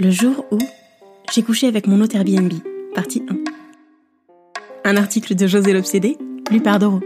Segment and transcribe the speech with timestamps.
[0.00, 0.58] Le jour où
[1.34, 2.52] j'ai couché avec mon hôte Airbnb,
[2.94, 3.20] partie
[4.84, 4.90] 1.
[4.90, 6.16] Un article de José l'Obsédé,
[6.52, 7.00] lu par Doro.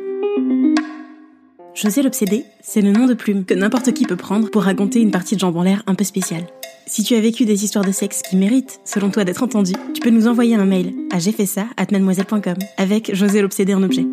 [1.75, 5.11] José l'Obsédé, c'est le nom de plume que n'importe qui peut prendre pour raconter une
[5.11, 6.45] partie de jambes en l'air un peu spéciale.
[6.87, 10.03] Si tu as vécu des histoires de sexe qui méritent, selon toi, d'être entendues, tu
[10.03, 13.83] peux nous envoyer un mail à j'ai fait ça at mademoiselle.com avec José l'Obsédé en
[13.83, 14.05] objet.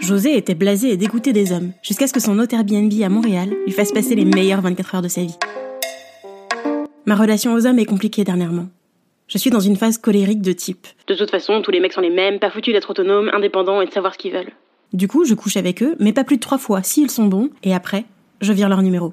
[0.00, 3.54] José était blasé et dégoûté des hommes, jusqu'à ce que son hôte Airbnb à Montréal
[3.66, 5.36] lui fasse passer les meilleures 24 heures de sa vie.
[7.10, 8.68] Ma relation aux hommes est compliquée dernièrement.
[9.26, 10.86] Je suis dans une phase colérique de type.
[11.08, 13.86] De toute façon, tous les mecs sont les mêmes, pas foutus d'être autonomes, indépendants et
[13.86, 14.52] de savoir ce qu'ils veulent.
[14.92, 17.50] Du coup, je couche avec eux, mais pas plus de trois fois s'ils sont bons,
[17.64, 18.04] et après,
[18.40, 19.12] je vire leur numéro.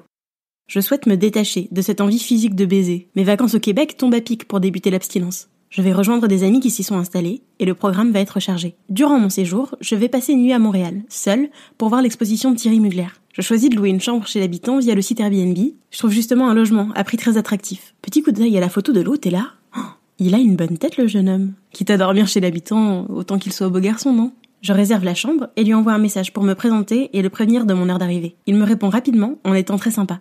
[0.68, 3.08] Je souhaite me détacher de cette envie physique de baiser.
[3.16, 5.48] Mes vacances au Québec tombent à pic pour débuter l'abstinence.
[5.70, 8.74] Je vais rejoindre des amis qui s'y sont installés, et le programme va être chargé.
[8.88, 12.56] Durant mon séjour, je vais passer une nuit à Montréal, seule, pour voir l'exposition de
[12.56, 13.08] Thierry Mugler.
[13.34, 15.56] Je choisis de louer une chambre chez l'habitant via le site Airbnb.
[15.90, 17.94] Je trouve justement un logement à prix très attractif.
[18.00, 19.80] Petit coup d'œil à la photo de l'hôte et là, oh,
[20.18, 21.52] il a une bonne tête le jeune homme.
[21.70, 24.32] Quitte à dormir chez l'habitant, autant qu'il soit beau garçon, non?
[24.62, 27.64] Je réserve la chambre et lui envoie un message pour me présenter et le prévenir
[27.64, 28.34] de mon heure d'arrivée.
[28.46, 30.20] Il me répond rapidement en étant très sympa.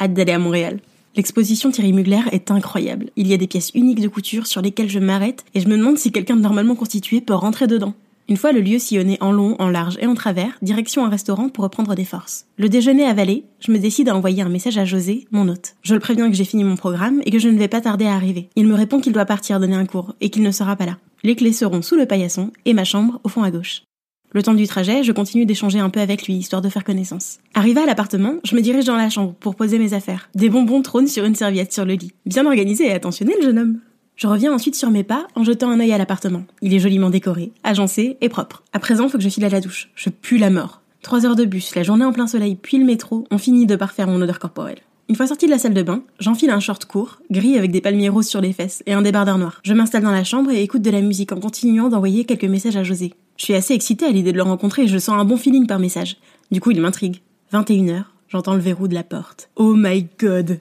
[0.00, 0.80] Hâte d'aller à Montréal.
[1.18, 3.10] L'exposition Thierry Mugler est incroyable.
[3.16, 5.76] Il y a des pièces uniques de couture sur lesquelles je m'arrête et je me
[5.76, 7.94] demande si quelqu'un de normalement constitué peut rentrer dedans.
[8.28, 11.48] Une fois le lieu sillonné en long, en large et en travers, direction un restaurant
[11.48, 12.46] pour reprendre des forces.
[12.56, 15.74] Le déjeuner avalé, je me décide à envoyer un message à José, mon hôte.
[15.82, 18.06] Je le préviens que j'ai fini mon programme et que je ne vais pas tarder
[18.06, 18.48] à arriver.
[18.54, 20.98] Il me répond qu'il doit partir donner un cours et qu'il ne sera pas là.
[21.24, 23.82] Les clés seront sous le paillasson et ma chambre au fond à gauche.
[24.30, 27.38] Le temps du trajet, je continue d'échanger un peu avec lui, histoire de faire connaissance.
[27.54, 30.28] Arrivé à l'appartement, je me dirige dans la chambre pour poser mes affaires.
[30.34, 32.12] Des bonbons trônent sur une serviette sur le lit.
[32.26, 33.80] Bien organisé et attentionné le jeune homme.
[34.16, 36.44] Je reviens ensuite sur mes pas en jetant un œil à l'appartement.
[36.60, 38.64] Il est joliment décoré, agencé et propre.
[38.74, 39.90] À présent, faut que je file à la douche.
[39.94, 40.82] Je pue la mort.
[41.00, 43.76] Trois heures de bus, la journée en plein soleil, puis le métro ont fini de
[43.76, 44.80] parfaire mon odeur corporelle.
[45.08, 47.80] Une fois sortie de la salle de bain, j'enfile un short court, gris avec des
[47.80, 49.60] palmiers roses sur les fesses et un débardeur noir.
[49.62, 52.76] Je m'installe dans la chambre et écoute de la musique en continuant d'envoyer quelques messages
[52.76, 53.14] à José.
[53.38, 55.66] Je suis assez excitée à l'idée de le rencontrer et je sens un bon feeling
[55.66, 56.16] par message.
[56.50, 57.20] Du coup, il m'intrigue.
[57.52, 59.48] 21h, j'entends le verrou de la porte.
[59.54, 60.58] Oh my god.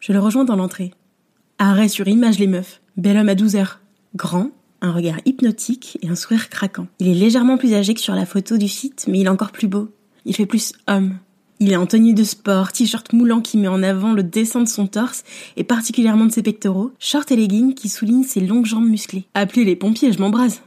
[0.00, 0.92] Je le rejoins dans l'entrée.
[1.58, 2.80] Arrêt sur image les meufs.
[2.96, 3.80] Bel homme à 12 heures.
[4.16, 6.88] Grand, un regard hypnotique et un sourire craquant.
[6.98, 9.52] Il est légèrement plus âgé que sur la photo du site, mais il est encore
[9.52, 9.88] plus beau.
[10.24, 11.14] Il fait plus homme.
[11.60, 14.68] Il est en tenue de sport, t-shirt moulant qui met en avant le dessin de
[14.68, 15.24] son torse
[15.56, 19.24] et particulièrement de ses pectoraux, short et leggings qui soulignent ses longues jambes musclées.
[19.34, 20.60] Appelez les pompiers, je m'embrase.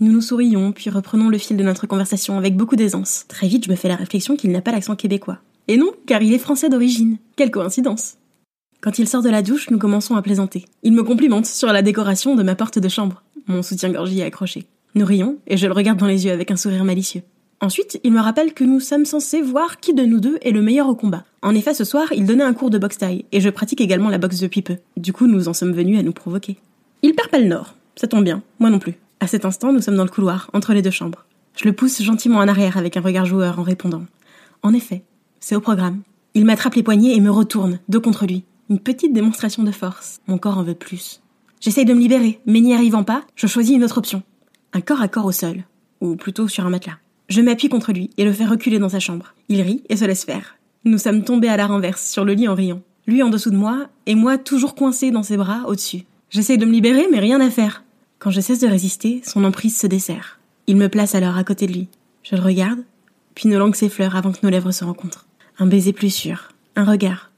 [0.00, 3.26] Nous nous sourions, puis reprenons le fil de notre conversation avec beaucoup d'aisance.
[3.28, 5.38] Très vite, je me fais la réflexion qu'il n'a pas l'accent québécois.
[5.68, 7.18] Et non, car il est français d'origine.
[7.36, 8.14] Quelle coïncidence.
[8.80, 10.66] Quand il sort de la douche, nous commençons à plaisanter.
[10.82, 13.22] Il me complimente sur la décoration de ma porte de chambre.
[13.46, 14.66] Mon soutien-gorge est accroché.
[14.96, 17.22] Nous rions, et je le regarde dans les yeux avec un sourire malicieux.
[17.60, 20.60] Ensuite, il me rappelle que nous sommes censés voir qui de nous deux est le
[20.60, 21.24] meilleur au combat.
[21.40, 24.10] En effet, ce soir, il donnait un cours de boxe taille, et je pratique également
[24.10, 24.76] la boxe depuis peu.
[24.96, 26.58] Du coup, nous en sommes venus à nous provoquer.
[27.02, 27.74] Il perd pas le nord.
[27.96, 28.42] Ça tombe bien.
[28.58, 28.94] Moi non plus.
[29.20, 31.24] À cet instant, nous sommes dans le couloir, entre les deux chambres.
[31.56, 34.04] Je le pousse gentiment en arrière avec un regard joueur en répondant.
[34.62, 35.04] En effet,
[35.40, 36.02] c'est au programme.
[36.34, 38.44] Il m'attrape les poignets et me retourne, dos contre lui.
[38.70, 40.20] Une petite démonstration de force.
[40.26, 41.20] Mon corps en veut plus.
[41.60, 44.22] J'essaye de me libérer, mais n'y arrivant pas, je choisis une autre option.
[44.72, 45.64] Un corps à corps au sol.
[46.00, 46.98] Ou plutôt sur un matelas.
[47.28, 49.34] Je m'appuie contre lui et le fais reculer dans sa chambre.
[49.48, 50.56] Il rit et se laisse faire.
[50.84, 52.82] Nous sommes tombés à la renverse, sur le lit en riant.
[53.06, 56.04] Lui en dessous de moi, et moi toujours coincé dans ses bras au-dessus.
[56.30, 57.83] J'essaye de me libérer, mais rien à faire.
[58.24, 60.40] Quand je cesse de résister, son emprise se dessert.
[60.66, 61.88] Il me place alors à côté de lui.
[62.22, 62.78] Je le regarde,
[63.34, 65.26] puis nos langues s'effleurent avant que nos lèvres se rencontrent.
[65.58, 67.30] Un baiser plus sûr, un regard,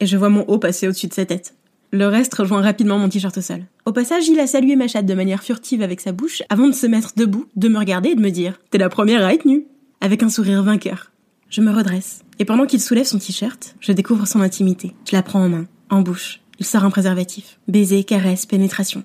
[0.00, 1.54] et je vois mon haut passer au-dessus de sa tête.
[1.92, 3.62] Le reste rejoint rapidement mon t-shirt au sol.
[3.86, 6.74] Au passage, il a salué ma chatte de manière furtive avec sa bouche avant de
[6.74, 9.44] se mettre debout, de me regarder et de me dire T'es la première à être
[9.44, 9.66] nue
[10.00, 11.12] avec un sourire vainqueur.
[11.50, 14.92] Je me redresse, et pendant qu'il soulève son t-shirt, je découvre son intimité.
[15.08, 16.40] Je la prends en main, en bouche.
[16.58, 17.60] Il sort un préservatif.
[17.68, 19.04] Baiser, caresse, pénétration.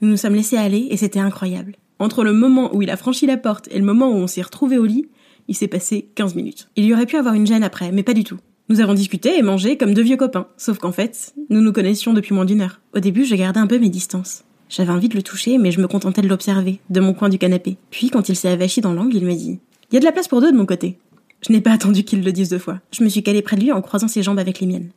[0.00, 1.76] Nous nous sommes laissés aller et c'était incroyable.
[1.98, 4.42] Entre le moment où il a franchi la porte et le moment où on s'est
[4.42, 5.06] retrouvés au lit,
[5.48, 6.68] il s'est passé 15 minutes.
[6.76, 8.38] Il y aurait pu avoir une gêne après, mais pas du tout.
[8.68, 12.12] Nous avons discuté et mangé comme deux vieux copains, sauf qu'en fait, nous nous connaissions
[12.12, 12.80] depuis moins d'une heure.
[12.94, 14.44] Au début, je gardais un peu mes distances.
[14.68, 17.38] J'avais envie de le toucher, mais je me contentais de l'observer, de mon coin du
[17.38, 17.76] canapé.
[17.90, 19.60] Puis, quand il s'est avachi dans l'angle, il me dit
[19.90, 20.98] Il y a de la place pour deux de mon côté.
[21.46, 22.80] Je n'ai pas attendu qu'il le dise deux fois.
[22.90, 24.90] Je me suis calée près de lui en croisant ses jambes avec les miennes.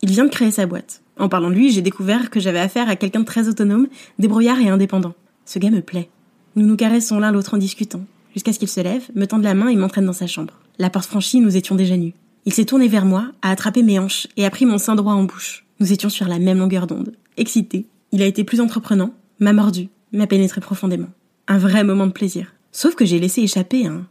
[0.00, 1.02] Il vient de créer sa boîte.
[1.18, 3.88] En parlant de lui, j'ai découvert que j'avais affaire à quelqu'un de très autonome,
[4.18, 5.14] débrouillard et indépendant.
[5.44, 6.08] Ce gars me plaît.
[6.56, 9.54] Nous nous caressons l'un l'autre en discutant, jusqu'à ce qu'il se lève, me tende la
[9.54, 10.54] main et m'entraîne dans sa chambre.
[10.78, 12.14] La porte franchie, nous étions déjà nus.
[12.46, 15.14] Il s'est tourné vers moi, a attrapé mes hanches et a pris mon sein droit
[15.14, 15.64] en bouche.
[15.80, 17.14] Nous étions sur la même longueur d'onde.
[17.36, 21.08] Excité, il a été plus entreprenant, m'a mordu, m'a pénétré profondément.
[21.48, 22.54] Un vrai moment de plaisir.
[22.70, 24.06] Sauf que j'ai laissé échapper un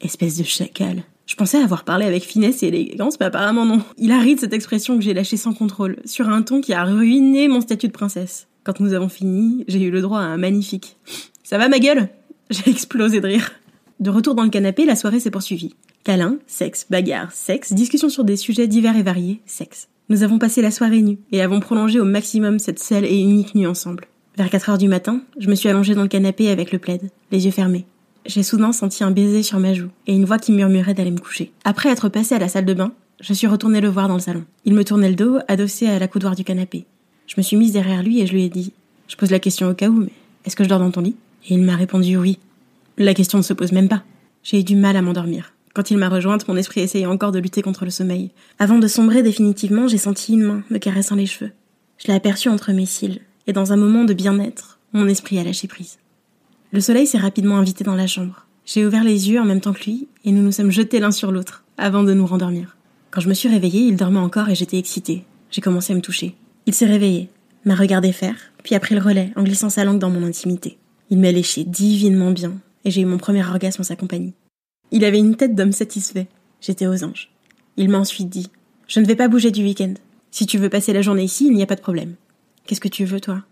[0.00, 1.04] espèce de chacal.
[1.26, 3.82] Je pensais avoir parlé avec finesse et élégance, mais apparemment non.
[3.98, 6.72] Il a ri de cette expression que j'ai lâchée sans contrôle, sur un ton qui
[6.72, 8.46] a ruiné mon statut de princesse.
[8.62, 10.96] Quand nous avons fini, j'ai eu le droit à un magnifique.
[11.42, 12.08] Ça va ma gueule?
[12.50, 13.52] J'ai explosé de rire.
[13.98, 15.74] De retour dans le canapé, la soirée s'est poursuivie.
[16.04, 19.88] Câlin, sexe, bagarre, sexe, discussion sur des sujets divers et variés, sexe.
[20.08, 23.56] Nous avons passé la soirée nue et avons prolongé au maximum cette seule et unique
[23.56, 24.06] nuit ensemble.
[24.36, 27.10] Vers 4 heures du matin, je me suis allongée dans le canapé avec le plaid,
[27.32, 27.86] les yeux fermés.
[28.26, 31.20] J'ai soudain senti un baiser sur ma joue et une voix qui murmurait d'aller me
[31.20, 31.52] coucher.
[31.64, 34.20] Après être passée à la salle de bain, je suis retournée le voir dans le
[34.20, 34.44] salon.
[34.64, 36.86] Il me tournait le dos, adossé à la coudoir du canapé.
[37.28, 38.72] Je me suis mise derrière lui et je lui ai dit
[39.06, 40.12] Je pose la question au cas où, mais
[40.44, 41.14] est-ce que je dors dans ton lit?
[41.48, 42.40] Et il m'a répondu oui.
[42.98, 44.02] La question ne se pose même pas.
[44.42, 45.52] J'ai eu du mal à m'endormir.
[45.72, 48.32] Quand il m'a rejointe, mon esprit essayait encore de lutter contre le sommeil.
[48.58, 51.52] Avant de sombrer définitivement, j'ai senti une main me caressant les cheveux.
[51.98, 55.44] Je l'ai aperçue entre mes cils, et dans un moment de bien-être, mon esprit a
[55.44, 55.98] lâché prise.
[56.76, 58.44] Le soleil s'est rapidement invité dans la chambre.
[58.66, 61.10] J'ai ouvert les yeux en même temps que lui, et nous nous sommes jetés l'un
[61.10, 62.76] sur l'autre, avant de nous rendormir.
[63.10, 65.24] Quand je me suis réveillée, il dormait encore et j'étais excitée.
[65.50, 66.34] J'ai commencé à me toucher.
[66.66, 67.30] Il s'est réveillé,
[67.64, 70.76] m'a regardé faire, puis a pris le relais en glissant sa langue dans mon intimité.
[71.08, 72.52] Il m'a léché divinement bien,
[72.84, 74.34] et j'ai eu mon premier orgasme en sa compagnie.
[74.90, 76.26] Il avait une tête d'homme satisfait.
[76.60, 77.30] J'étais aux anges.
[77.78, 78.50] Il m'a ensuite dit
[78.86, 79.94] Je ne vais pas bouger du week-end.
[80.30, 82.16] Si tu veux passer la journée ici, il n'y a pas de problème.
[82.66, 83.44] Qu'est-ce que tu veux, toi?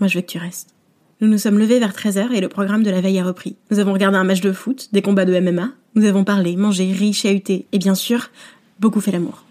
[0.00, 0.74] Moi, je veux que tu restes.
[1.22, 3.54] Nous nous sommes levés vers 13h et le programme de la veille a repris.
[3.70, 6.92] Nous avons regardé un match de foot, des combats de MMA, nous avons parlé, mangé,
[6.92, 8.30] ri, chahuté et bien sûr,
[8.80, 9.44] beaucoup fait l'amour.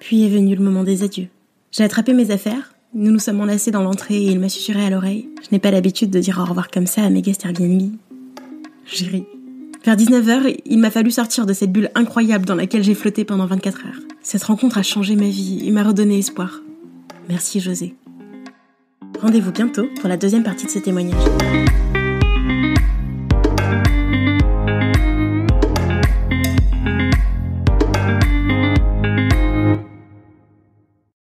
[0.00, 1.28] Puis est venu le moment des adieux.
[1.72, 4.90] J'ai attrapé mes affaires, nous nous sommes enlacés dans l'entrée et il m'a susurré à
[4.90, 5.26] l'oreille.
[5.42, 7.92] Je n'ai pas l'habitude de dire au revoir comme ça à mes guests Airbnb.
[8.84, 9.24] J'ai ri.
[9.82, 13.46] Vers 19h, il m'a fallu sortir de cette bulle incroyable dans laquelle j'ai flotté pendant
[13.46, 14.00] 24 heures.
[14.20, 16.60] Cette rencontre a changé ma vie et m'a redonné espoir.
[17.30, 17.94] Merci José.
[19.24, 21.24] Rendez-vous bientôt pour la deuxième partie de ce témoignage.